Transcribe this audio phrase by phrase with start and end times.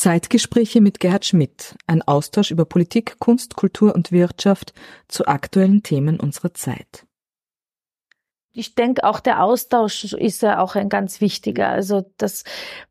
[0.00, 4.72] Zeitgespräche mit Gerhard Schmidt, ein Austausch über Politik, Kunst, Kultur und Wirtschaft
[5.08, 7.04] zu aktuellen Themen unserer Zeit.
[8.54, 11.68] Ich denke, auch der Austausch ist ja auch ein ganz wichtiger.
[11.68, 12.44] Also das,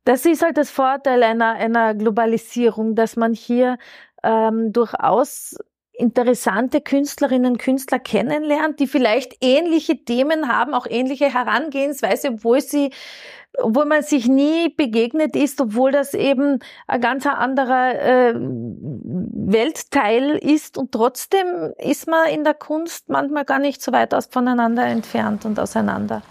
[0.04, 3.80] das ist halt das Vorteil einer, einer Globalisierung, dass man hier
[4.22, 5.58] ähm, durchaus
[6.00, 12.92] interessante Künstlerinnen und Künstler kennenlernt, die vielleicht ähnliche Themen haben, auch ähnliche Herangehensweise, obwohl sie
[13.58, 20.78] obwohl man sich nie begegnet ist, obwohl das eben ein ganz anderer äh, Weltteil ist
[20.78, 25.60] und trotzdem ist man in der Kunst manchmal gar nicht so weit voneinander entfernt und
[25.60, 26.22] auseinander.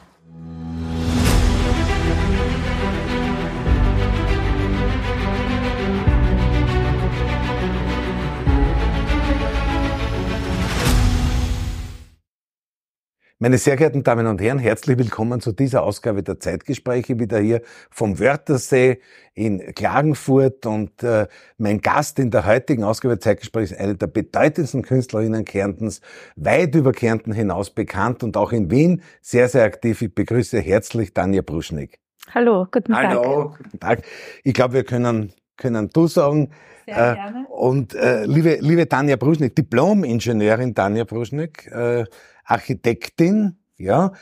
[13.40, 17.62] Meine sehr geehrten Damen und Herren, herzlich willkommen zu dieser Ausgabe der Zeitgespräche, wieder hier
[17.88, 18.98] vom Wörthersee
[19.32, 20.66] in Klagenfurt.
[20.66, 25.44] Und äh, mein Gast in der heutigen Ausgabe der Zeitgespräche ist eine der bedeutendsten Künstlerinnen
[25.44, 26.00] Kärntens,
[26.34, 30.02] weit über Kärnten hinaus bekannt und auch in Wien sehr, sehr aktiv.
[30.02, 32.00] Ich begrüße herzlich Tanja Bruschnik.
[32.34, 33.06] Hallo, guten Tag.
[33.06, 34.02] Hallo, guten Tag.
[34.42, 36.50] Ich glaube, wir können, können du sagen.
[36.86, 37.46] Sehr äh, gerne.
[37.50, 42.04] Und äh, liebe, liebe Tanja Bruschnik, Diplom-Ingenieurin Tanja Bruschnik, äh,
[42.48, 44.12] Architektin, ja,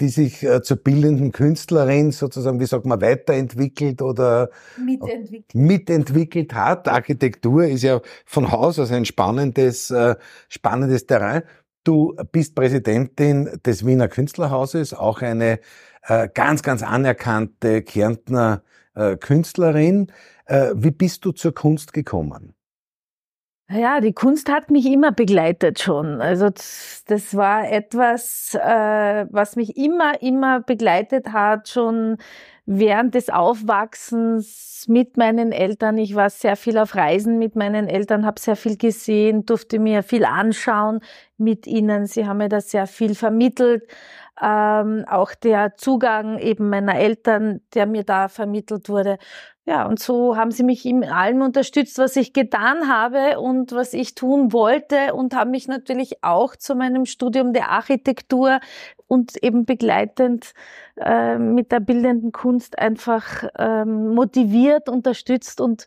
[0.00, 6.88] die sich äh, zur bildenden Künstlerin sozusagen, wie sagt man, weiterentwickelt oder mitentwickelt, mitentwickelt hat.
[6.88, 10.16] Architektur ist ja von Haus aus ein spannendes, äh,
[10.48, 11.42] spannendes Terrain.
[11.82, 15.60] Du bist Präsidentin des Wiener Künstlerhauses, auch eine
[16.02, 18.62] äh, ganz, ganz anerkannte Kärntner
[18.94, 20.12] äh, Künstlerin.
[20.44, 22.54] Äh, wie bist du zur Kunst gekommen?
[23.72, 26.20] Ja, die Kunst hat mich immer begleitet schon.
[26.20, 26.48] Also
[27.06, 32.16] das war etwas, äh, was mich immer, immer begleitet hat, schon
[32.66, 35.98] während des Aufwachsens mit meinen Eltern.
[35.98, 40.02] Ich war sehr viel auf Reisen mit meinen Eltern, habe sehr viel gesehen, durfte mir
[40.02, 40.98] viel anschauen
[41.36, 42.06] mit ihnen.
[42.06, 43.84] Sie haben mir das sehr viel vermittelt.
[44.42, 49.18] Ähm, auch der Zugang eben meiner Eltern, der mir da vermittelt wurde.
[49.70, 53.94] Ja, und so haben sie mich in allem unterstützt, was ich getan habe und was
[53.94, 58.58] ich tun wollte und haben mich natürlich auch zu meinem Studium der Architektur
[59.06, 60.54] und eben begleitend
[60.96, 65.86] äh, mit der bildenden Kunst einfach ähm, motiviert, unterstützt und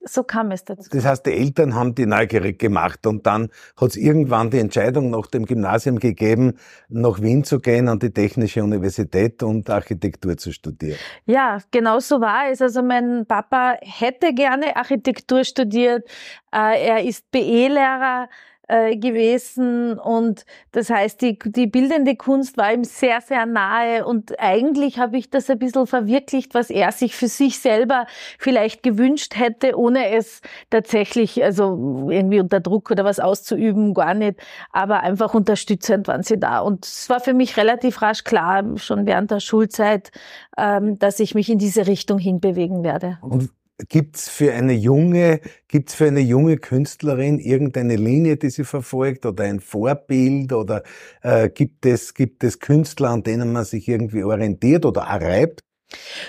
[0.00, 0.88] so kam es dazu.
[0.90, 5.10] Das heißt, die Eltern haben die neugierig gemacht und dann hat es irgendwann die Entscheidung
[5.10, 10.52] nach dem Gymnasium gegeben, nach Wien zu gehen an die Technische Universität und Architektur zu
[10.52, 10.98] studieren.
[11.26, 12.62] Ja, genau so war es.
[12.62, 16.08] Also mein Papa hätte gerne Architektur studiert.
[16.52, 18.28] Äh, er ist BE-Lehrer
[18.68, 19.98] äh, gewesen.
[19.98, 24.06] Und das heißt, die, die bildende Kunst war ihm sehr, sehr nahe.
[24.06, 28.06] Und eigentlich habe ich das ein bisschen verwirklicht, was er sich für sich selber
[28.38, 34.38] vielleicht gewünscht hätte, ohne es tatsächlich, also irgendwie unter Druck oder was auszuüben, gar nicht,
[34.70, 36.60] aber einfach unterstützend waren sie da.
[36.60, 40.10] Und es war für mich relativ rasch klar, schon während der Schulzeit,
[40.56, 43.18] ähm, dass ich mich in diese Richtung hinbewegen werde.
[43.22, 43.50] Und
[43.88, 49.44] Gibt's für eine junge, gibt's für eine junge Künstlerin irgendeine Linie, die sie verfolgt oder
[49.44, 50.82] ein Vorbild oder
[51.22, 55.62] äh, gibt es gibt es Künstler, an denen man sich irgendwie orientiert oder erreibt?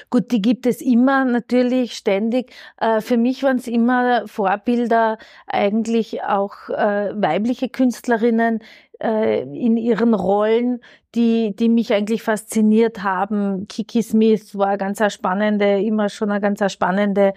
[0.09, 2.53] Gut, die gibt es immer natürlich ständig.
[2.77, 5.17] Äh, für mich waren es immer Vorbilder,
[5.47, 8.61] eigentlich auch äh, weibliche Künstlerinnen,
[9.01, 10.81] äh, in ihren Rollen,
[11.15, 13.67] die, die mich eigentlich fasziniert haben.
[13.67, 17.33] Kiki Smith war ganz spannende, immer schon eine ganz spannende,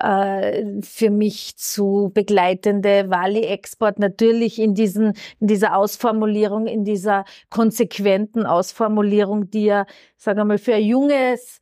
[0.00, 7.24] äh, für mich zu begleitende Wally Export natürlich in diesen, in dieser Ausformulierung, in dieser
[7.50, 9.86] konsequenten Ausformulierung, die ja,
[10.16, 11.60] sagen wir mal, für ein junges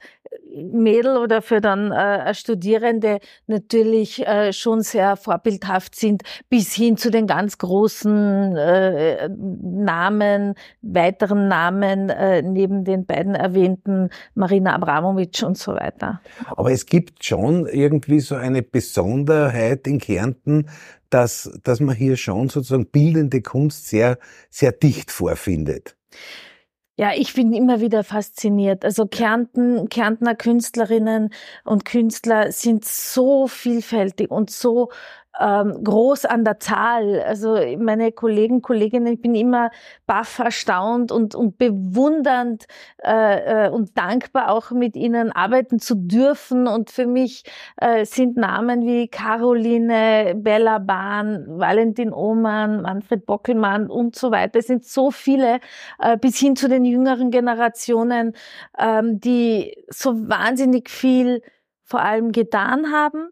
[0.54, 7.10] Mädel oder für dann äh, Studierende natürlich äh, schon sehr vorbildhaft sind, bis hin zu
[7.10, 15.56] den ganz großen äh, Namen, weiteren Namen äh, neben den beiden erwähnten Marina Abramovic und
[15.56, 16.20] so weiter.
[16.56, 20.68] Aber es gibt schon irgendwie so eine Besonderheit in Kärnten,
[21.10, 24.18] dass, dass man hier schon sozusagen bildende Kunst sehr,
[24.50, 25.96] sehr dicht vorfindet.
[26.96, 28.84] Ja, ich bin immer wieder fasziniert.
[28.84, 31.30] Also Kärnten, Kärntner Künstlerinnen
[31.64, 34.90] und Künstler sind so vielfältig und so
[35.40, 37.20] ähm, groß an der Zahl.
[37.20, 39.70] Also meine Kollegen, Kolleginnen, ich bin immer
[40.06, 42.66] baff erstaunt und, und bewundernd
[43.02, 46.66] äh, äh, und dankbar auch mit ihnen arbeiten zu dürfen.
[46.66, 47.44] Und für mich
[47.76, 54.60] äh, sind Namen wie Caroline, Bella Bahn, Valentin Ohmann, Manfred Bockelmann und so weiter.
[54.60, 55.58] Es sind so viele
[55.98, 58.34] äh, bis hin zu den jüngeren Generationen,
[58.78, 61.42] ähm, die so wahnsinnig viel
[61.84, 63.28] vor allem getan haben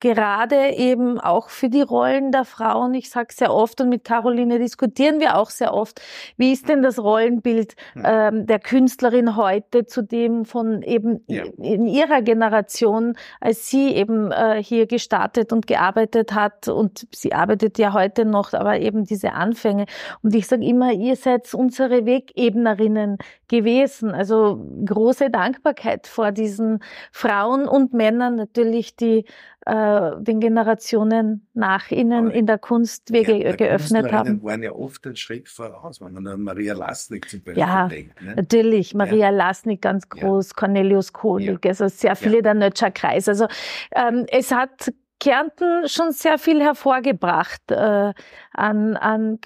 [0.00, 2.92] gerade eben auch für die Rollen der Frauen.
[2.94, 6.00] Ich sage sehr oft und mit Caroline diskutieren wir auch sehr oft,
[6.36, 8.02] wie ist denn das Rollenbild hm.
[8.04, 11.44] ähm, der Künstlerin heute zu dem von eben ja.
[11.58, 17.78] in ihrer Generation, als sie eben äh, hier gestartet und gearbeitet hat und sie arbeitet
[17.78, 19.86] ja heute noch, aber eben diese Anfänge.
[20.22, 24.10] Und ich sage immer, ihr seid unsere Wegebnerinnen gewesen.
[24.10, 26.80] Also große Dankbarkeit vor diesen
[27.12, 29.24] Frauen und Männern natürlich, die
[29.66, 34.42] äh, den Generationen nach ihnen in der Kunst Wege ja, geöffnet haben.
[34.44, 38.22] waren ja oft ein Schritt voraus, wenn man an Maria Lasnik zum Beispiel ja, denkt.
[38.22, 38.36] Ne?
[38.36, 39.30] Natürlich, Maria ja.
[39.30, 40.54] Lasnik ganz groß, ja.
[40.54, 43.28] Cornelius Konig, also sehr viele der Nötscher Kreis.
[43.28, 43.48] Also
[43.92, 48.12] ähm, es hat Kärnten schon sehr viel hervorgebracht äh,
[48.52, 49.40] an, an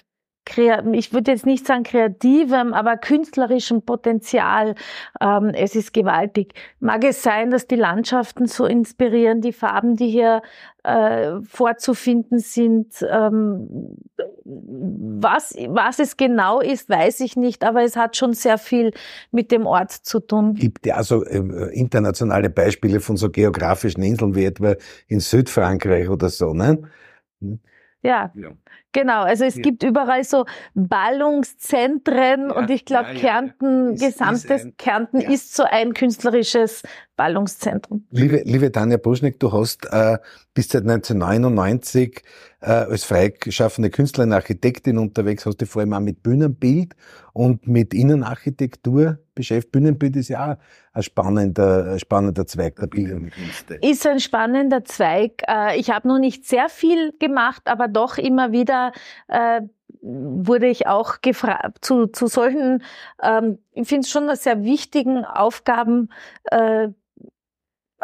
[0.92, 4.74] ich würde jetzt nicht sagen kreativem, aber künstlerischem Potenzial.
[5.20, 6.54] Ähm, es ist gewaltig.
[6.80, 10.42] Mag es sein, dass die Landschaften so inspirieren, die Farben, die hier
[10.82, 13.06] äh, vorzufinden sind.
[13.08, 13.96] Ähm,
[14.44, 18.92] was, was es genau ist, weiß ich nicht, aber es hat schon sehr viel
[19.30, 20.54] mit dem Ort zu tun.
[20.54, 21.38] Gibt ja also äh,
[21.72, 24.74] internationale Beispiele von so geografischen Inseln wie etwa
[25.06, 26.78] in Südfrankreich oder so, ne?
[28.02, 28.52] Ja, ja,
[28.92, 29.22] genau.
[29.22, 29.62] Also es ja.
[29.62, 35.54] gibt überall so Ballungszentren ja, und ich glaube, Kärnten, ist, gesamtes ist ein, Kärnten ist
[35.54, 36.82] so ein künstlerisches
[37.16, 38.06] Ballungszentrum.
[38.10, 40.16] Liebe, liebe Tanja Buschnick, du hast äh,
[40.54, 42.22] bis seit 1999
[42.60, 46.94] äh, als freigeschaffene Künstlerin, Architektin unterwegs, hast du vor allem auch mit Bühnenbild
[47.34, 49.72] und mit Innenarchitektur beschäftigt.
[49.72, 50.56] Bühnenbild ist ja auch
[50.92, 53.74] ein spannender, spannender Zweig der Bildungskünste.
[53.82, 55.42] Ist ein spannender Zweig.
[55.48, 58.92] Äh, ich habe noch nicht sehr viel gemacht, aber doch immer wieder
[59.28, 59.62] äh,
[60.02, 62.82] wurde ich auch gefragt zu, zu solchen,
[63.22, 66.08] ähm, ich finde es schon sehr wichtigen Aufgaben
[66.44, 66.88] äh,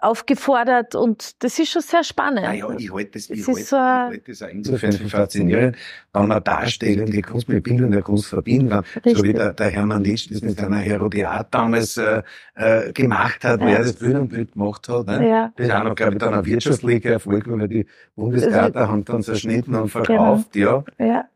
[0.03, 2.43] aufgefordert und das ist schon sehr spannend.
[2.43, 5.77] Naja, ich halte das, ich halte, so ich halte das auch insofern für faszinierend,
[6.13, 10.29] wenn man darstellende Kunst mit bildender Kunst verbinden kann, so wie der, der Hermann Lisch
[10.29, 12.23] das mit seiner Herodiat damals äh,
[12.55, 13.67] äh, gemacht hat, ja.
[13.67, 15.07] wer das Bühnenbild gemacht hat.
[15.07, 15.29] Ne?
[15.29, 15.53] Ja.
[15.57, 19.23] Das ist auch noch, glaube ich, dann ein wirtschaftlicher Erfolg, weil die Bundestheater haben dann
[19.23, 20.85] zerschnitten und verkauft, genau.
[20.99, 21.07] ja.
[21.07, 21.29] ja.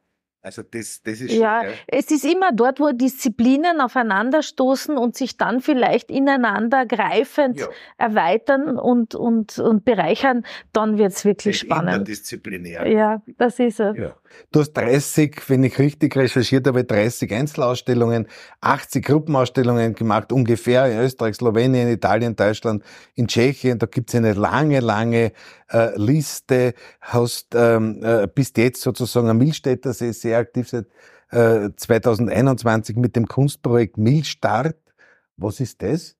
[0.43, 5.37] Also das, das ist ja, ja, es ist immer dort, wo Disziplinen aufeinanderstoßen und sich
[5.37, 7.67] dann vielleicht ineinander greifend ja.
[7.99, 11.91] erweitern und, und, und bereichern, dann wird's wirklich das spannend.
[11.91, 12.87] Interdisziplinär.
[12.87, 13.97] Ja, das ist es.
[13.99, 14.17] Ja.
[14.53, 18.27] Du hast 30, wenn ich richtig recherchiert habe, 30 Einzelausstellungen,
[18.61, 22.82] 80 Gruppenausstellungen gemacht, ungefähr in Österreich, Slowenien, Italien, Deutschland,
[23.15, 23.79] in Tschechien.
[23.79, 25.32] Da gibt's eine lange, lange
[25.71, 26.75] äh, Liste.
[27.00, 30.87] Hast ähm, äh, bis jetzt sozusagen am Milstädter See sehr aktiv seit
[31.31, 34.76] äh, 2021 mit dem Kunstprojekt Milstart.
[35.37, 36.17] Was ist das?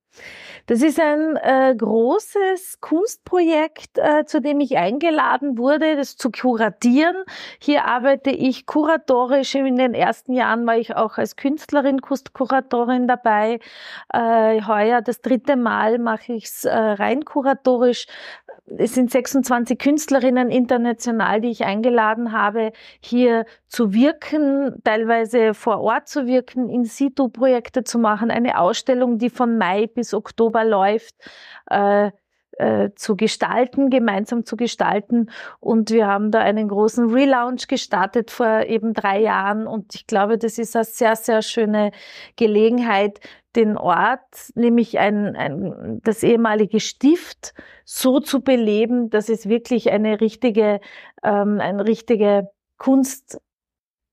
[0.67, 7.17] Das ist ein äh, großes Kunstprojekt, äh, zu dem ich eingeladen wurde, das zu kuratieren.
[7.59, 9.55] Hier arbeite ich kuratorisch.
[9.55, 13.59] In den ersten Jahren war ich auch als Künstlerin, Kunstkuratorin dabei.
[14.13, 18.07] Äh, heuer das dritte Mal mache ich es äh, rein kuratorisch
[18.79, 26.09] es sind 26 Künstlerinnen international, die ich eingeladen habe, hier zu wirken, teilweise vor Ort
[26.09, 31.15] zu wirken, in situ Projekte zu machen, eine Ausstellung, die von Mai bis Oktober läuft.
[31.69, 32.11] Äh,
[32.61, 35.31] äh, zu gestalten, gemeinsam zu gestalten.
[35.61, 39.67] Und wir haben da einen großen Relaunch gestartet vor eben drei Jahren.
[39.67, 41.91] Und ich glaube, das ist eine sehr, sehr schöne
[42.37, 43.21] Gelegenheit,
[43.57, 47.55] den Ort, nämlich ein, ein, das ehemalige Stift,
[47.85, 50.81] so zu beleben, dass es wirklich eine richtige,
[51.23, 53.41] ähm, eine richtige Kunst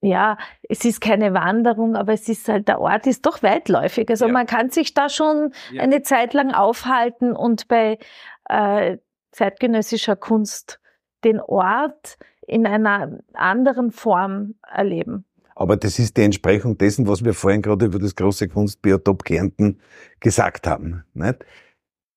[0.00, 4.08] ja, es ist keine Wanderung, aber es ist halt, der Ort ist doch weitläufig.
[4.08, 4.32] Also ja.
[4.32, 5.82] man kann sich da schon ja.
[5.82, 7.98] eine Zeit lang aufhalten und bei
[8.48, 8.98] äh,
[9.32, 10.78] zeitgenössischer Kunst
[11.24, 12.16] den Ort
[12.46, 15.24] in einer anderen Form erleben.
[15.58, 19.80] Aber das ist die Entsprechung dessen, was wir vorhin gerade über das große Kunstbiotop Kärnten
[20.20, 21.02] gesagt haben.
[21.14, 21.44] Nicht?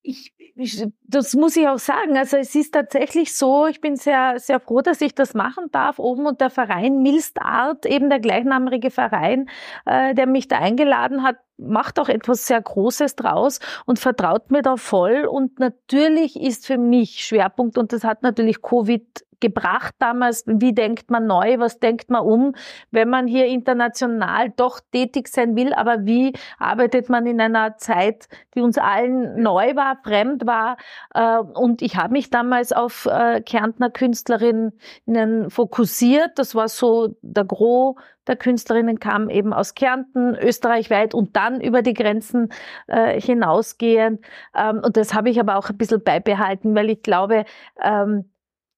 [0.04, 2.16] Ich, ich, das muss ich auch sagen.
[2.18, 5.98] Also es ist tatsächlich so, ich bin sehr, sehr froh, dass ich das machen darf.
[5.98, 9.50] Oben und der Verein Milst Art, eben der gleichnamige Verein,
[9.88, 14.62] äh, der mich da eingeladen hat, macht auch etwas sehr Großes draus und vertraut mir
[14.62, 15.26] da voll.
[15.26, 20.46] Und natürlich ist für mich Schwerpunkt, und das hat natürlich Covid gebracht damals?
[20.48, 21.60] Wie denkt man neu?
[21.60, 22.56] Was denkt man um,
[22.92, 25.74] wenn man hier international doch tätig sein will?
[25.74, 30.78] Aber wie arbeitet man in einer Zeit, die uns allen neu war, fremd war?
[31.14, 34.72] Äh, und ich habe mich damals auf äh, Kärntner Künstlerinnen
[35.50, 36.32] fokussiert.
[36.38, 37.96] Das war so der Gros
[38.28, 42.50] der Künstlerinnen kam eben aus Kärnten, österreichweit und dann über die Grenzen
[42.88, 44.24] äh, hinausgehend.
[44.56, 47.46] Ähm, und das habe ich aber auch ein bisschen beibehalten, weil ich glaube,
[47.82, 48.32] ähm,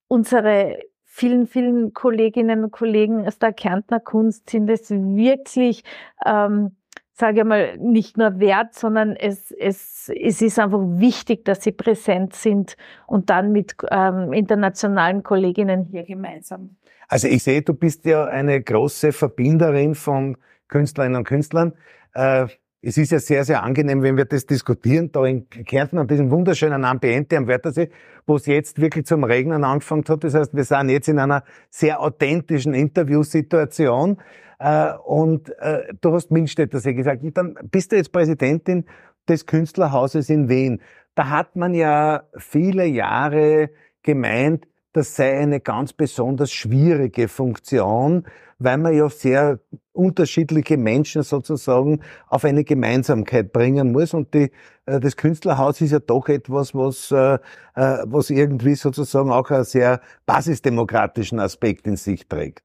[0.07, 5.83] unsere vielen, vielen Kolleginnen und Kollegen aus der Kärntner Kunst sind es wirklich,
[6.25, 6.75] ähm,
[7.13, 11.71] sage ich mal, nicht nur wert, sondern es, es, es ist einfach wichtig, dass sie
[11.71, 16.75] präsent sind und dann mit ähm, internationalen Kolleginnen hier gemeinsam.
[17.07, 21.73] Also ich sehe, du bist ja eine große Verbinderin von Künstlerinnen und Künstlern.
[22.15, 22.47] Äh,
[22.85, 26.31] es ist ja sehr, sehr angenehm, wenn wir das diskutieren, da in Kärnten an diesem
[26.31, 27.89] wunderschönen Ambiente am Wörthersee,
[28.25, 30.23] wo es jetzt wirklich zum Regnen angefangen hat.
[30.23, 34.17] Das heißt, wir sind jetzt in einer sehr authentischen Interviewsituation.
[34.63, 37.21] Äh, und äh, du hast Milstädter See gesagt.
[37.21, 38.85] Und dann bist du jetzt Präsidentin
[39.27, 40.81] des Künstlerhauses in Wien.
[41.15, 43.71] Da hat man ja viele Jahre
[44.03, 48.25] gemeint, das sei eine ganz besonders schwierige Funktion,
[48.57, 49.59] weil man ja sehr
[49.91, 54.13] unterschiedliche Menschen sozusagen auf eine Gemeinsamkeit bringen muss.
[54.13, 54.49] Und die,
[54.85, 61.39] äh, das Künstlerhaus ist ja doch etwas, was, was irgendwie sozusagen auch einen sehr basisdemokratischen
[61.41, 62.63] Aspekt in sich trägt.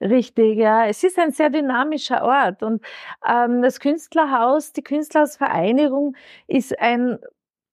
[0.00, 0.86] Richtig, ja.
[0.86, 2.80] Es ist ein sehr dynamischer Ort und
[3.28, 6.14] ähm, das Künstlerhaus, die Künstlerhausvereinigung
[6.46, 7.18] ist ein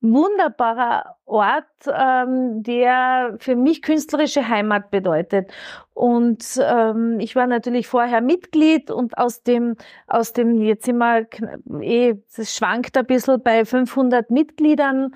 [0.02, 5.52] wunderbarer Ort, ähm, der für mich künstlerische Heimat bedeutet.
[5.94, 9.75] Und ähm, ich war natürlich vorher Mitglied und aus dem,
[10.08, 11.22] aus dem, jetzt immer
[11.82, 15.16] eh, das schwankt ein bisschen bei 500 Mitgliedern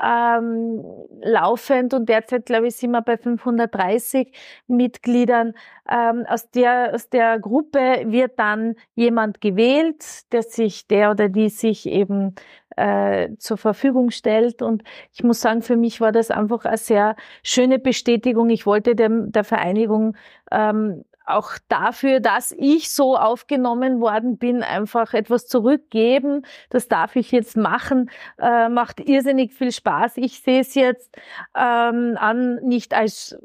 [0.00, 0.84] ähm,
[1.22, 4.32] laufend und derzeit, glaube ich, sind wir bei 530
[4.66, 5.54] Mitgliedern.
[5.90, 11.48] Ähm, aus, der, aus der Gruppe wird dann jemand gewählt, der sich, der oder die
[11.48, 12.34] sich eben
[12.78, 14.62] äh, zur Verfügung stellt.
[14.62, 14.82] Und
[15.12, 18.50] ich muss sagen, für mich war das einfach eine sehr schöne Bestätigung.
[18.50, 20.16] Ich wollte dem, der Vereinigung
[20.50, 26.46] ähm, auch dafür, dass ich so aufgenommen worden bin, einfach etwas zurückgeben.
[26.70, 28.10] Das darf ich jetzt machen.
[28.38, 30.16] Äh, macht irrsinnig viel Spaß.
[30.16, 31.16] Ich sehe es jetzt
[31.54, 33.36] ähm, an, nicht als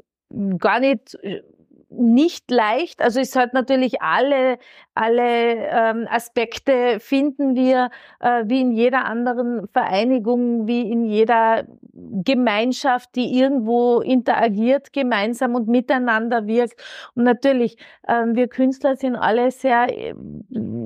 [0.58, 1.18] gar nicht
[1.98, 3.00] nicht leicht.
[3.00, 4.58] Also es hat natürlich alle,
[4.94, 13.14] alle ähm, Aspekte finden wir äh, wie in jeder anderen Vereinigung, wie in jeder Gemeinschaft,
[13.14, 16.82] die irgendwo interagiert, gemeinsam und miteinander wirkt.
[17.14, 20.14] Und natürlich, äh, wir Künstler sind alle sehr äh,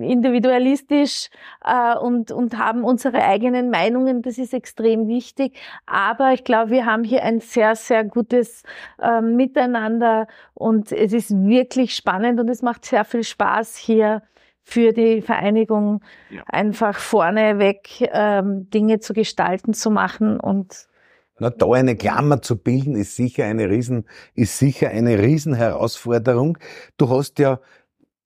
[0.08, 1.28] individualistisch
[1.64, 4.22] äh, und, und haben unsere eigenen Meinungen.
[4.22, 5.58] Das ist extrem wichtig.
[5.86, 8.62] Aber ich glaube, wir haben hier ein sehr, sehr gutes
[9.00, 14.22] äh, Miteinander und es ist wirklich spannend und es macht sehr viel Spaß hier
[14.62, 16.42] für die Vereinigung ja.
[16.46, 20.88] einfach vorneweg ähm, Dinge zu gestalten, zu machen und
[21.40, 26.58] na, da eine Klammer zu bilden, ist sicher eine Riesen, ist sicher eine Riesenherausforderung.
[26.96, 27.60] Du hast ja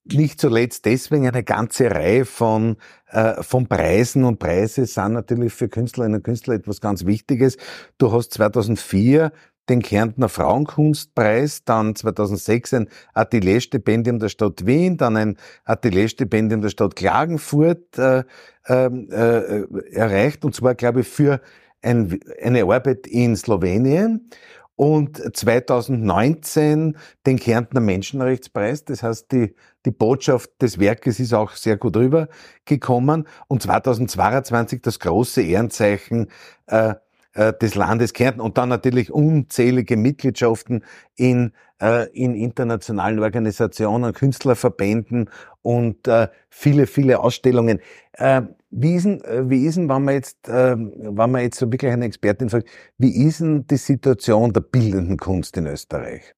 [0.05, 5.69] nicht zuletzt deswegen eine ganze Reihe von, äh, von Preisen und Preise sind natürlich für
[5.69, 7.57] Künstlerinnen und Künstler etwas ganz Wichtiges.
[7.97, 9.31] Du hast 2004
[9.69, 16.97] den Kärntner Frauenkunstpreis, dann 2006 ein Atelierstipendium der Stadt Wien, dann ein Atelierstipendium der Stadt
[16.97, 18.23] Klagenfurt äh,
[18.67, 21.39] ähm, äh, erreicht, und zwar, glaube ich, für
[21.81, 24.29] ein, eine Arbeit in Slowenien
[24.75, 28.85] und 2019 den Kärntner Menschenrechtspreis.
[28.85, 33.27] Das heißt, die, die Botschaft des Werkes ist auch sehr gut rübergekommen.
[33.47, 36.27] Und 2022 das große Ehrenzeichen
[36.67, 36.95] äh,
[37.33, 40.83] äh, des Landes Kärnten und dann natürlich unzählige Mitgliedschaften
[41.15, 45.29] in, äh, in internationalen Organisationen, Künstlerverbänden
[45.63, 47.79] und äh, viele, viele Ausstellungen.
[48.13, 51.57] Äh, wie ist denn, äh, wie ist denn, wenn man jetzt, äh, wenn man jetzt
[51.57, 56.35] so wirklich eine Expertin sagt, wie ist denn die Situation der bildenden Kunst in Österreich?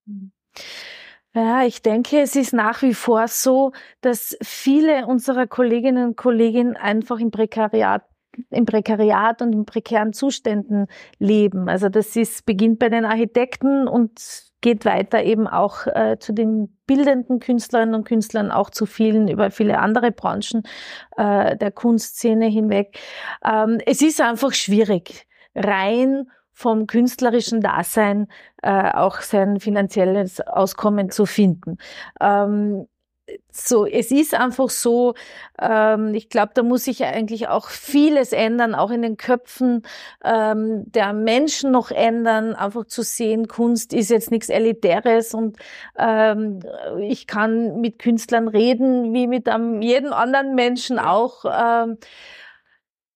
[1.36, 6.78] Ja, ich denke, es ist nach wie vor so, dass viele unserer Kolleginnen und Kollegen
[6.78, 8.04] einfach im Prekariat
[8.50, 10.88] im Prekariat und in prekären Zuständen
[11.20, 11.70] leben.
[11.70, 14.20] Also das ist, beginnt bei den Architekten und
[14.60, 19.52] geht weiter eben auch äh, zu den bildenden Künstlerinnen und Künstlern, auch zu vielen über
[19.52, 20.64] viele andere Branchen
[21.16, 23.00] äh, der Kunstszene hinweg.
[23.46, 28.28] Ähm, es ist einfach schwierig, rein vom künstlerischen Dasein
[28.64, 31.78] äh, auch sein finanzielles Auskommen zu finden.
[32.20, 32.88] Ähm,
[33.52, 35.16] so, es ist einfach so,
[35.60, 39.82] ähm, ich glaube, da muss sich eigentlich auch vieles ändern, auch in den Köpfen
[40.24, 45.58] ähm, der Menschen noch ändern, einfach zu sehen, Kunst ist jetzt nichts Elitäres und
[45.98, 46.60] ähm,
[47.02, 51.46] ich kann mit Künstlern reden, wie mit einem, jedem anderen Menschen auch.
[51.46, 51.98] Ähm,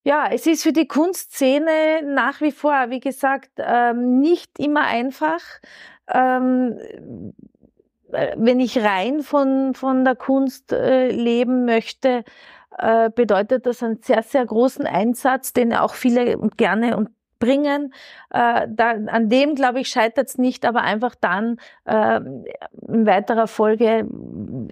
[0.10, 5.40] ja, es ist für die Kunstszene nach wie vor, wie gesagt, ähm, nicht immer einfach.
[6.12, 6.80] Ähm,
[8.12, 12.24] äh, wenn ich rein von, von der Kunst äh, leben möchte,
[12.80, 17.94] äh, bedeutet das einen sehr, sehr großen Einsatz, den auch viele gerne und bringen.
[18.30, 22.20] Äh, da, an dem, glaube ich, scheitert es nicht, aber einfach dann äh,
[22.88, 24.08] in weiterer Folge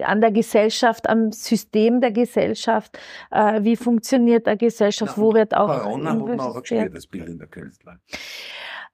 [0.02, 2.98] an der Gesellschaft, am System der Gesellschaft.
[3.30, 5.14] Äh, wie funktioniert der Gesellschaft?
[5.16, 5.82] Na, wo wird auch.
[5.82, 7.98] Corona hat man auch gespürt, das Bild in der Künstler.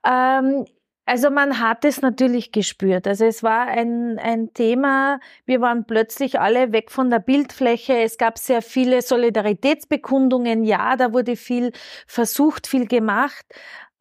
[0.07, 0.65] Ähm,
[1.07, 3.07] also man hat es natürlich gespürt.
[3.07, 7.99] Also es war ein, ein Thema, wir waren plötzlich alle weg von der Bildfläche.
[7.99, 10.65] Es gab sehr viele Solidaritätsbekundungen.
[10.65, 11.73] Ja, da wurde viel
[12.07, 13.45] versucht, viel gemacht.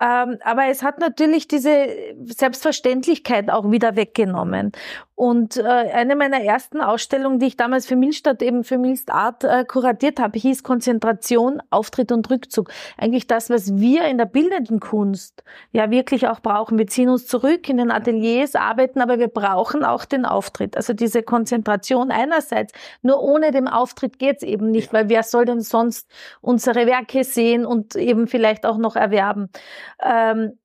[0.03, 1.87] Ähm, aber es hat natürlich diese
[2.25, 4.73] Selbstverständlichkeit auch wieder weggenommen.
[5.15, 9.43] Und äh, eine meiner ersten Ausstellungen, die ich damals für Milstadt eben für Milst Art
[9.43, 12.71] äh, kuratiert habe, hieß Konzentration, Auftritt und Rückzug.
[12.97, 16.79] Eigentlich das, was wir in der bildenden Kunst ja wirklich auch brauchen.
[16.79, 20.75] Wir ziehen uns zurück in den Ateliers, arbeiten, aber wir brauchen auch den Auftritt.
[20.75, 22.73] Also diese Konzentration einerseits.
[23.03, 26.09] Nur ohne den Auftritt geht's eben nicht, weil wer soll denn sonst
[26.41, 29.49] unsere Werke sehen und eben vielleicht auch noch erwerben?
[30.03, 30.59] Ähm,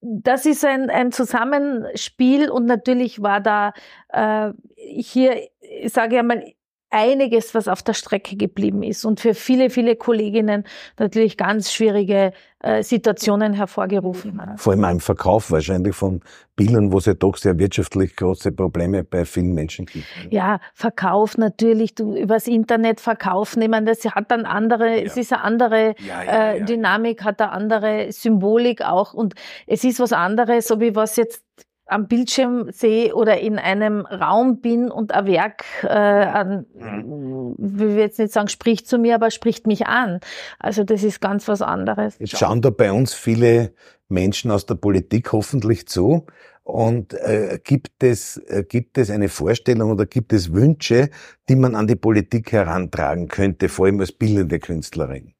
[0.00, 3.72] das ist ein, ein Zusammenspiel und natürlich war da
[4.08, 6.52] äh, hier, ich sage ja mal,
[6.90, 10.64] einiges, was auf der Strecke geblieben ist und für viele, viele Kolleginnen
[10.98, 14.60] natürlich ganz schwierige äh, Situationen hervorgerufen hat.
[14.60, 16.20] Vor allem im Verkauf wahrscheinlich von
[16.54, 20.06] Bildern, wo es ja doch sehr wirtschaftlich große Probleme bei vielen Menschen gibt.
[20.30, 25.04] Ja, Verkauf natürlich, du übers Internet verkaufen, ich meine, das hat dann andere, ja.
[25.04, 29.34] es ist eine andere ja, ja, äh, Dynamik, hat eine andere Symbolik auch und
[29.66, 31.42] es ist was anderes, ob ich was jetzt
[31.86, 37.54] am Bildschirm sehe oder in einem Raum bin und ein Werk, äh, an, mhm.
[37.58, 40.20] will jetzt nicht sagen, spricht zu mir, aber spricht mich an.
[40.58, 42.16] Also das ist ganz was anderes.
[42.18, 43.72] Jetzt schauen da bei uns viele
[44.08, 46.26] Menschen aus der Politik hoffentlich zu.
[46.66, 51.10] Und äh, gibt es äh, gibt es eine Vorstellung oder gibt es Wünsche,
[51.48, 55.32] die man an die Politik herantragen könnte, vor allem als bildende Künstlerin?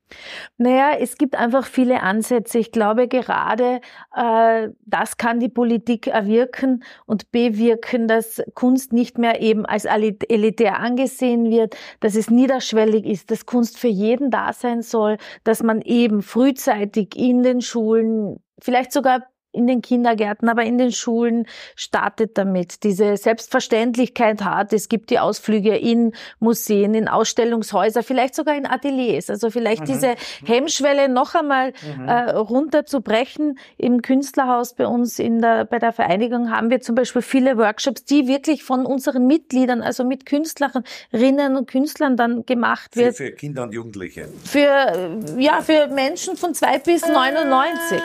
[0.56, 2.60] Naja, es gibt einfach viele Ansätze.
[2.60, 3.80] Ich glaube gerade,
[4.14, 10.78] äh, das kann die Politik erwirken und bewirken, dass Kunst nicht mehr eben als elitär
[10.78, 15.82] angesehen wird, dass es niederschwellig ist, dass Kunst für jeden da sein soll, dass man
[15.82, 22.36] eben frühzeitig in den Schulen, vielleicht sogar in den Kindergärten, aber in den Schulen startet
[22.38, 22.84] damit.
[22.84, 24.72] Diese Selbstverständlichkeit hat.
[24.72, 29.30] Es gibt die Ausflüge in Museen, in Ausstellungshäuser, vielleicht sogar in Ateliers.
[29.30, 29.86] Also vielleicht mhm.
[29.86, 30.14] diese
[30.44, 32.08] Hemmschwelle noch einmal mhm.
[32.08, 33.58] äh, runterzubrechen.
[33.78, 38.04] Im Künstlerhaus bei uns in der, bei der Vereinigung haben wir zum Beispiel viele Workshops,
[38.04, 43.16] die wirklich von unseren Mitgliedern, also mit Künstlerinnen und Künstlern dann gemacht wird.
[43.16, 44.28] Für, für Kinder und Jugendliche.
[44.44, 48.00] Für, ja, für Menschen von zwei bis 99.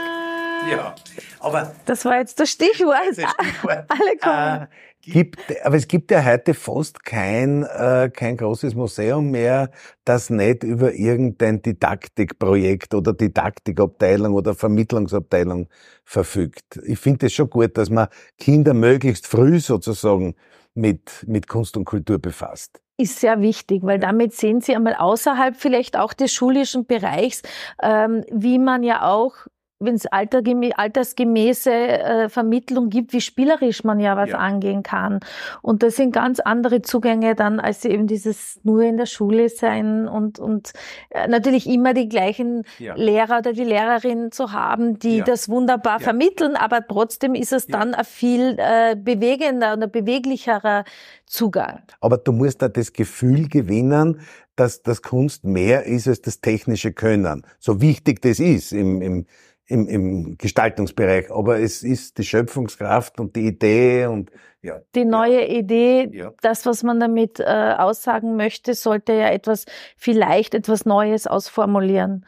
[0.69, 0.95] Ja,
[1.39, 1.73] aber.
[1.85, 2.97] Das war jetzt das Stichwort.
[3.15, 3.85] Das Stichwort.
[3.89, 4.63] Alle kommen.
[4.63, 4.67] Äh,
[5.01, 9.71] gibt, aber es gibt ja heute fast kein, äh, kein großes Museum mehr,
[10.05, 15.67] das nicht über irgendein Didaktikprojekt oder Didaktikabteilung oder Vermittlungsabteilung
[16.05, 16.79] verfügt.
[16.85, 20.35] Ich finde es schon gut, dass man Kinder möglichst früh sozusagen
[20.73, 25.55] mit, mit Kunst und Kultur befasst ist sehr wichtig, weil damit sehen Sie einmal außerhalb
[25.55, 27.41] vielleicht auch des schulischen Bereichs,
[27.81, 29.33] ähm, wie man ja auch
[29.81, 34.37] wenn es altersgemäße äh, Vermittlung gibt, wie spielerisch man ja was ja.
[34.37, 35.19] angehen kann.
[35.61, 40.07] Und das sind ganz andere Zugänge dann, als eben dieses nur in der Schule sein
[40.07, 40.71] und, und
[41.09, 42.95] äh, natürlich immer die gleichen ja.
[42.95, 45.25] Lehrer oder die Lehrerin zu haben, die ja.
[45.25, 50.83] das wunderbar vermitteln, aber trotzdem ist es dann ein viel äh, bewegender und ein beweglicherer
[51.25, 51.81] Zugang.
[52.01, 54.19] Aber du musst da das Gefühl gewinnen,
[54.55, 57.43] dass das Kunst mehr ist als das technische Können.
[57.59, 59.25] So wichtig das ist im, im
[59.71, 64.31] im, im Gestaltungsbereich, aber es ist die Schöpfungskraft und die Idee und
[64.61, 64.79] ja.
[64.93, 65.57] Die neue ja.
[65.59, 66.33] Idee, ja.
[66.41, 69.65] das, was man damit äh, aussagen möchte, sollte ja etwas,
[69.97, 72.25] vielleicht etwas Neues ausformulieren.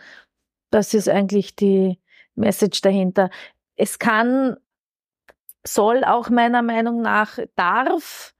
[0.71, 1.99] Das ist eigentlich die
[2.33, 3.29] Message dahinter.
[3.75, 4.57] Es kann,
[5.63, 8.33] soll auch meiner Meinung nach, darf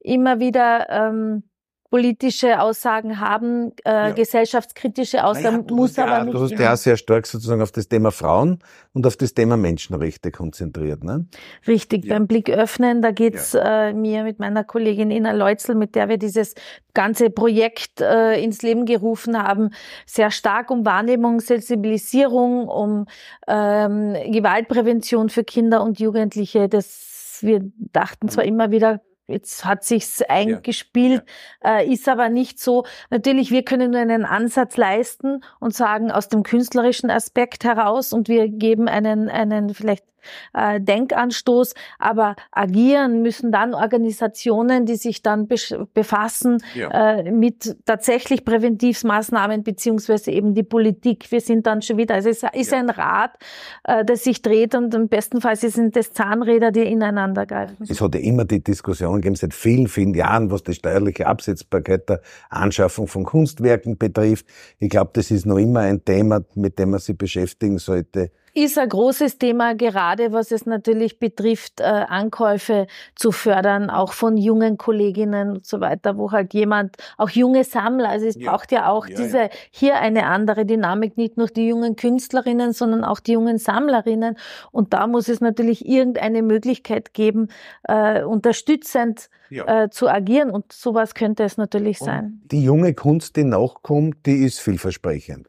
[0.00, 1.47] immer wieder ähm,
[1.90, 4.10] politische Aussagen haben, äh, ja.
[4.10, 6.34] gesellschaftskritische Aussagen, naja, muss aber ja, nicht.
[6.34, 8.58] Du hast ja sehr stark sozusagen auf das Thema Frauen
[8.92, 11.26] und auf das Thema Menschenrechte konzentriert, ne?
[11.66, 12.14] Richtig, ja.
[12.14, 16.18] beim Blick öffnen, da geht's äh, mir mit meiner Kollegin Ina Leutzel, mit der wir
[16.18, 16.54] dieses
[16.92, 19.70] ganze Projekt äh, ins Leben gerufen haben,
[20.04, 23.06] sehr stark um Wahrnehmung, Sensibilisierung, um
[23.46, 26.68] ähm, Gewaltprävention für Kinder und Jugendliche.
[26.68, 27.08] Das
[27.42, 27.60] wir
[27.92, 31.22] dachten zwar immer wieder, jetzt hat sich's eingespielt,
[31.62, 31.78] ja.
[31.78, 32.84] Äh, ist aber nicht so.
[33.10, 38.28] Natürlich, wir können nur einen Ansatz leisten und sagen aus dem künstlerischen Aspekt heraus und
[38.28, 40.04] wir geben einen, einen vielleicht
[40.54, 45.48] äh, Denkanstoß, aber agieren müssen dann Organisationen, die sich dann
[45.94, 47.18] befassen ja.
[47.18, 51.30] äh, mit tatsächlich Präventivmaßnahmen beziehungsweise eben die Politik.
[51.30, 52.78] Wir sind dann schon wieder, also es ist ja.
[52.78, 53.32] ein Rad,
[53.84, 57.86] äh, das sich dreht und im besten Fall sind es Zahnräder, die ineinander greifen.
[57.88, 62.08] Es hat ja immer die Diskussion gegeben seit vielen, vielen Jahren, was die steuerliche Absetzbarkeit
[62.08, 64.46] der Anschaffung von Kunstwerken betrifft.
[64.78, 68.78] Ich glaube, das ist noch immer ein Thema, mit dem man sich beschäftigen sollte ist
[68.78, 74.78] ein großes Thema, gerade was es natürlich betrifft, äh, Ankäufe zu fördern, auch von jungen
[74.78, 78.50] Kolleginnen und so weiter, wo halt jemand, auch junge Sammler, also es ja.
[78.50, 79.48] braucht ja auch ja, diese, ja.
[79.70, 84.36] hier eine andere Dynamik, nicht nur die jungen Künstlerinnen, sondern auch die jungen Sammlerinnen.
[84.72, 87.48] Und da muss es natürlich irgendeine Möglichkeit geben,
[87.84, 90.50] äh, unterstützend äh, zu agieren.
[90.50, 92.40] Und sowas könnte es natürlich sein.
[92.44, 95.48] die junge Kunst, die nachkommt, die ist vielversprechend.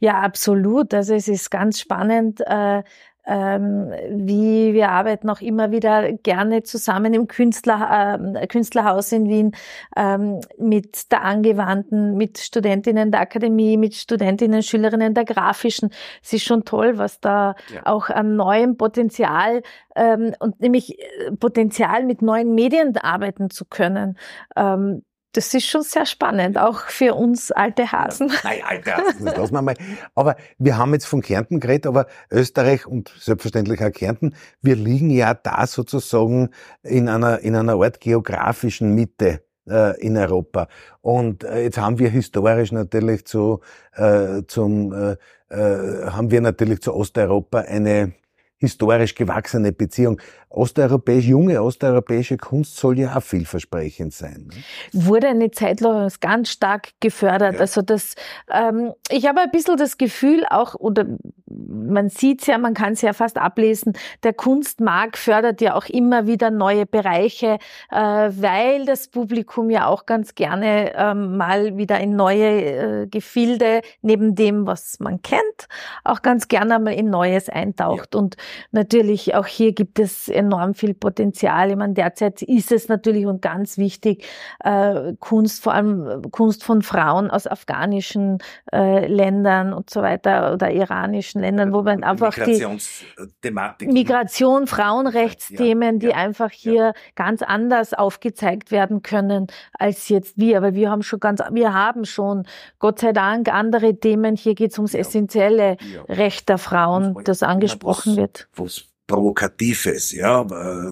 [0.00, 0.94] Ja, absolut.
[0.94, 2.82] Also es ist ganz spannend, äh,
[3.28, 9.52] ähm, wie wir arbeiten auch immer wieder gerne zusammen im Künstler, äh, Künstlerhaus in Wien
[9.96, 15.90] ähm, mit der Angewandten, mit Studentinnen der Akademie, mit Studentinnen, Schülerinnen der Grafischen.
[16.22, 17.82] Es ist schon toll, was da ja.
[17.84, 19.62] auch an neuem Potenzial
[19.94, 24.16] ähm, und nämlich äh, Potenzial mit neuen Medien arbeiten zu können.
[24.56, 25.02] Ähm,
[25.32, 28.32] das ist schon sehr spannend, auch für uns alte Hasen.
[28.44, 29.74] Nein, alte Hasen, das lassen wir mal.
[30.14, 35.10] Aber wir haben jetzt von Kärnten geredet, aber Österreich und selbstverständlich auch Kärnten, wir liegen
[35.10, 36.50] ja da sozusagen
[36.82, 40.68] in einer, in einer Art geografischen Mitte äh, in Europa.
[41.00, 43.60] Und äh, jetzt haben wir historisch natürlich zu,
[43.94, 45.16] äh, zum, äh,
[45.50, 48.12] äh, haben wir natürlich zu Osteuropa eine,
[48.58, 50.20] historisch gewachsene Beziehung.
[50.50, 54.48] Osteuropäisch, junge osteuropäische Kunst soll ja auch vielversprechend sein.
[54.48, 55.04] Ne?
[55.04, 57.54] Wurde eine Zeit lang ganz stark gefördert.
[57.54, 57.60] Ja.
[57.60, 58.14] Also das,
[58.50, 61.04] ähm, ich habe ein bisschen das Gefühl auch, oder
[61.46, 63.92] man sieht's ja, man kann es ja fast ablesen,
[64.22, 67.58] der Kunstmarkt fördert ja auch immer wieder neue Bereiche,
[67.90, 73.82] äh, weil das Publikum ja auch ganz gerne ähm, mal wieder in neue äh, Gefilde,
[74.00, 75.68] neben dem, was man kennt,
[76.04, 78.14] auch ganz gerne mal in Neues eintaucht.
[78.14, 78.20] Ja.
[78.20, 78.36] Und
[78.72, 81.70] natürlich auch hier gibt es enorm viel Potenzial.
[81.70, 84.26] Ich meine, derzeit ist es natürlich und ganz wichtig,
[84.64, 88.38] äh, Kunst, vor allem Kunst von Frauen aus afghanischen
[88.72, 96.08] äh, Ländern und so weiter oder iranischen Ländern, wo man einfach die Migration, Frauenrechtsthemen, die
[96.08, 96.92] ja, einfach hier ja.
[97.14, 100.58] ganz anders aufgezeigt werden können als jetzt wir.
[100.58, 102.46] Aber wir haben schon ganz, wir haben schon
[102.78, 104.36] Gott sei Dank andere Themen.
[104.36, 105.76] Hier geht es ums essentielle
[106.08, 110.44] Recht der Frauen, das angesprochen wird was Provokatives, ja,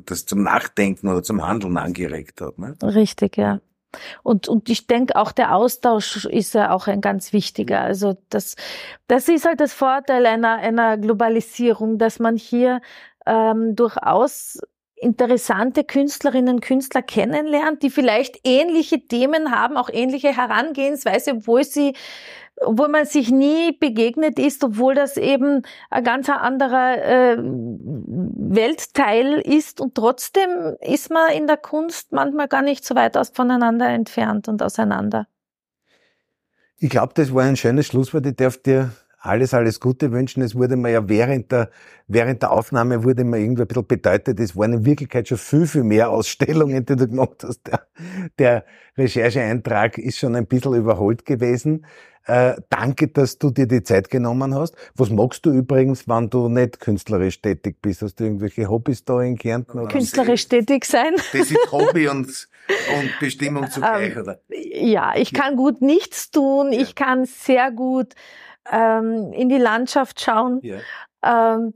[0.07, 2.59] das zum Nachdenken oder zum Handeln angeregt hat.
[2.59, 2.75] Ne?
[2.83, 3.61] Richtig, ja.
[4.23, 7.81] Und, und ich denke auch der Austausch ist ja auch ein ganz wichtiger.
[7.81, 8.57] Also das,
[9.07, 12.81] das ist halt das Vorteil einer, einer Globalisierung, dass man hier
[13.27, 14.59] ähm, durchaus
[14.97, 21.95] interessante Künstlerinnen und Künstler kennenlernt, die vielleicht ähnliche Themen haben, auch ähnliche Herangehensweise, obwohl sie
[22.61, 29.81] obwohl man sich nie begegnet ist, obwohl das eben ein ganz anderer äh, Weltteil ist
[29.81, 34.49] und trotzdem ist man in der Kunst manchmal gar nicht so weit aus voneinander entfernt
[34.49, 35.27] und auseinander.
[36.79, 38.27] Ich glaube, das war ein schönes Schlusswort.
[38.27, 38.91] Ich darf dir
[39.27, 40.43] alles, alles Gute wünschen.
[40.43, 41.71] Es wurde mir ja während der,
[42.07, 45.67] während der Aufnahme wurde mir irgendwie ein bisschen bedeutet, es waren in Wirklichkeit schon viel,
[45.67, 47.67] viel mehr Ausstellungen, die du gemacht hast.
[47.67, 47.83] Der,
[48.39, 48.65] der
[48.97, 51.85] Rechercheeintrag ist schon ein bisschen überholt gewesen.
[52.27, 54.75] Äh, danke, dass du dir die Zeit genommen hast.
[54.97, 58.03] Was magst du übrigens, wenn du nicht künstlerisch tätig bist?
[58.03, 59.79] Hast du irgendwelche Hobbys da in Kärnten?
[59.79, 59.89] Oder?
[59.89, 61.15] Künstlerisch tätig sein?
[61.33, 64.41] Das ist Hobby und, und Bestimmung zugleich, ähm, oder?
[64.49, 66.73] Ja, ich kann gut nichts tun.
[66.73, 66.81] Ja.
[66.81, 68.15] Ich kann sehr gut
[68.71, 70.61] ähm, in die Landschaft schauen.
[70.63, 70.77] Ja.
[71.25, 71.75] Ähm,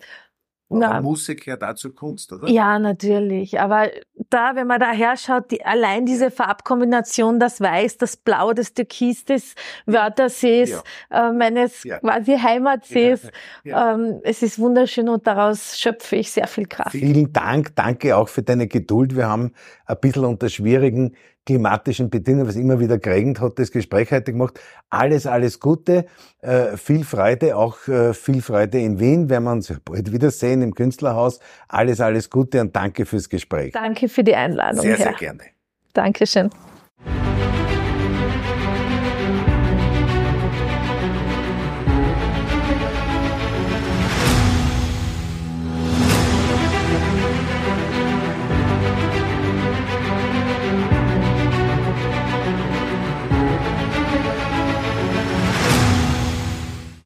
[0.73, 2.49] na, Musik ja dazu Kunst, oder?
[2.49, 3.59] Ja, natürlich.
[3.59, 3.91] Aber
[4.29, 9.25] da, wenn man da herschaut, die, allein diese Farbkombination, das Weiß, das Blau, das Türkis
[9.25, 9.55] des
[9.87, 11.29] Wörtersees, ja.
[11.29, 11.99] äh, meines ja.
[11.99, 13.33] quasi Heimatsees,
[13.65, 13.95] ja.
[13.95, 16.93] ähm, es ist wunderschön und daraus schöpfe ich sehr viel Kraft.
[16.93, 17.75] Vielen Dank.
[17.75, 19.17] Danke auch für deine Geduld.
[19.17, 19.53] Wir haben
[19.87, 24.61] ein bisschen unter schwierigen klimatischen Bedingungen, was immer wieder kriegend hat das Gespräch heute gemacht.
[24.89, 26.07] Alles, alles Gute,
[26.41, 29.29] äh, viel Freude, auch äh, viel Freude in Wien.
[29.29, 31.41] Werden wir uns bald wiedersehen im Künstlerhaus.
[31.69, 33.73] Alles, alles Gute und danke fürs Gespräch.
[33.73, 34.83] Danke für die Einladung.
[34.83, 35.45] Sehr, sehr gerne.
[35.93, 36.51] Dankeschön.